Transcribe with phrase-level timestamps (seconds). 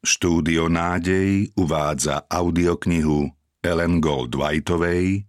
[0.00, 5.28] Štúdio Nádej uvádza audioknihu Ellen Gold Whiteovej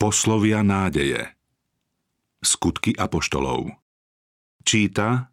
[0.00, 1.36] Poslovia nádeje.
[2.40, 3.76] Skutky apoštolov.
[4.64, 5.28] Číta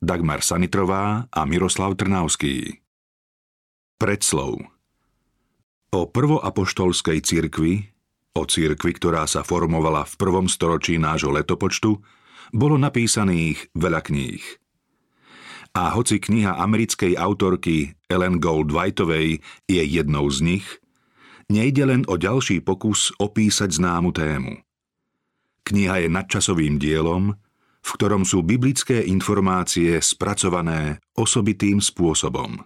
[0.00, 2.80] Dagmar Sanitrová a Miroslav Trnavský.
[4.00, 4.72] Predslov.
[5.92, 7.92] O prvoapoštolskej cirkvi,
[8.32, 12.00] o cirkvi, ktorá sa formovala v prvom storočí nášho letopočtu,
[12.56, 14.40] bolo napísaných veľa kníh–
[15.74, 20.66] a hoci kniha americkej autorky Ellen Gold Whiteovej je jednou z nich,
[21.50, 24.62] nejde len o ďalší pokus opísať známu tému.
[25.66, 27.34] Kniha je nadčasovým dielom,
[27.84, 32.64] v ktorom sú biblické informácie spracované osobitým spôsobom.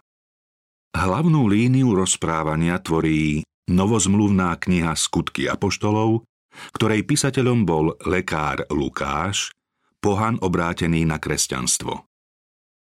[0.94, 6.24] Hlavnú líniu rozprávania tvorí novozmluvná kniha Skutky apoštolov,
[6.74, 9.54] ktorej písateľom bol lekár Lukáš,
[10.00, 12.07] pohan obrátený na kresťanstvo.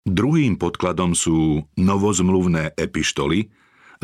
[0.05, 3.49] Druhým podkladom sú novozmluvné epištoly,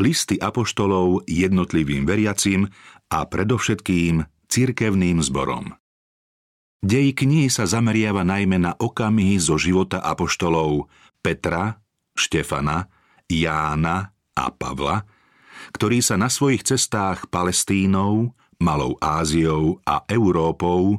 [0.01, 2.65] listy apoštolov jednotlivým veriacim
[3.13, 5.77] a predovšetkým cirkevným zborom.
[6.81, 10.89] Dej knihy sa zameriava najmä na okamihy zo života apoštolov
[11.21, 11.77] Petra,
[12.17, 12.89] Štefana,
[13.29, 15.05] Jána a Pavla,
[15.77, 20.97] ktorí sa na svojich cestách Palestínou, Malou Áziou a Európou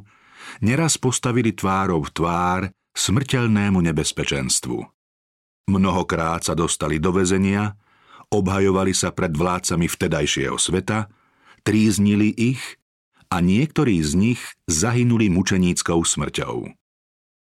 [0.63, 2.61] neraz postavili tvárov v tvár
[2.93, 4.77] smrteľnému nebezpečenstvu.
[5.69, 7.77] Mnohokrát sa dostali do väzenia,
[8.29, 11.07] obhajovali sa pred vládcami vtedajšieho sveta,
[11.63, 12.61] tríznili ich
[13.31, 16.55] a niektorí z nich zahynuli mučeníckou smrťou.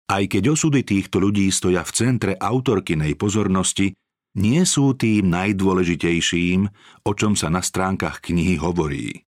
[0.07, 3.99] Aj keď osudy týchto ľudí stoja v centre autorkinej pozornosti,
[4.39, 6.71] nie sú tým najdôležitejším,
[7.03, 9.27] o čom sa na stránkach knihy hovorí.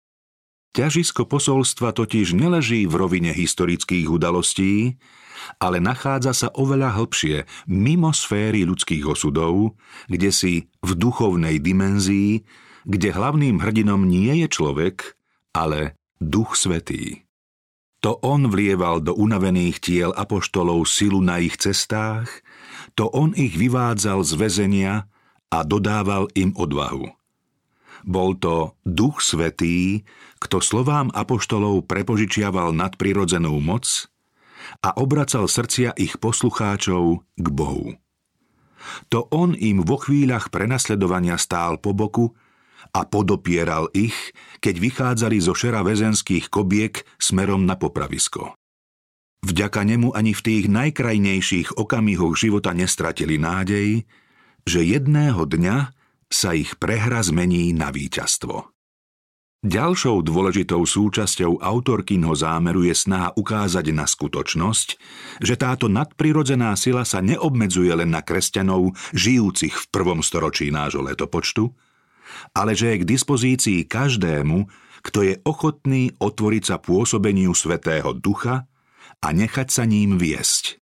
[0.75, 4.99] Ťažisko posolstva totiž neleží v rovine historických udalostí,
[5.61, 9.77] ale nachádza sa oveľa hlbšie, mimo sféry ľudských osudov,
[10.09, 12.45] kde si v duchovnej dimenzii,
[12.85, 15.17] kde hlavným hrdinom nie je človek,
[15.57, 17.25] ale Duch Svetý.
[18.05, 22.29] To on vlieval do unavených tiel apoštolov silu na ich cestách,
[22.93, 24.95] to on ich vyvádzal z väzenia
[25.49, 27.09] a dodával im odvahu.
[28.05, 30.05] Bol to Duch Svetý,
[30.37, 34.13] kto slovám apoštolov prepožičiaval nadprirodzenú moc
[34.83, 37.97] a obracal srdcia ich poslucháčov k Bohu.
[39.09, 42.37] To on im vo chvíľach prenasledovania stál po boku
[42.93, 44.15] a podopieral ich,
[44.61, 48.53] keď vychádzali zo šera väzenských kobiek smerom na popravisko.
[49.45, 54.09] Vďaka nemu ani v tých najkrajnejších okamihoch života nestratili nádej,
[54.65, 55.93] že jedného dňa
[56.33, 58.74] sa ich prehra zmení na víťazstvo.
[59.65, 64.89] Ďalšou dôležitou súčasťou autorkynho zámeru je snaha ukázať na skutočnosť,
[65.41, 71.73] že táto nadprirodzená sila sa neobmedzuje len na kresťanov žijúcich v prvom storočí nášho letopočtu,
[72.53, 74.69] ale že je k dispozícii každému,
[75.01, 78.69] kto je ochotný otvoriť sa pôsobeniu Svetého Ducha
[79.25, 80.84] a nechať sa ním viesť.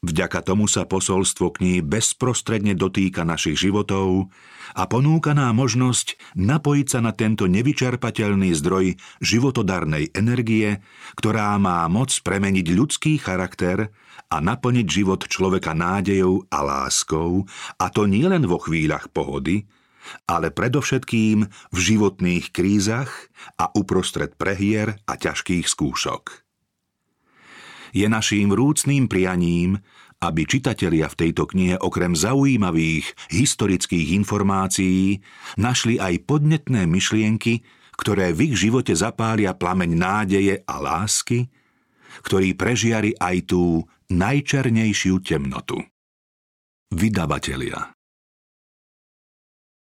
[0.00, 4.32] Vďaka tomu sa posolstvo knihy bezprostredne dotýka našich životov
[4.72, 10.80] a ponúka nám možnosť napojiť sa na tento nevyčerpateľný zdroj životodarnej energie,
[11.20, 13.92] ktorá má moc premeniť ľudský charakter
[14.32, 17.44] a naplniť život človeka nádejou a láskou,
[17.76, 19.68] a to nielen vo chvíľach pohody,
[20.24, 21.44] ale predovšetkým
[21.76, 23.28] v životných krízach
[23.60, 26.49] a uprostred prehier a ťažkých skúšok.
[27.90, 29.78] Je naším vrúcným prianím,
[30.20, 35.24] aby čitatelia v tejto knihe okrem zaujímavých historických informácií
[35.56, 37.64] našli aj podnetné myšlienky,
[37.96, 41.48] ktoré v ich živote zapália plameň nádeje a lásky,
[42.24, 45.80] ktorí prežiari aj tú najčernejšiu temnotu.
[46.90, 47.99] Vydavatelia